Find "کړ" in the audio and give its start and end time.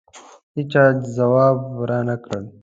2.23-2.41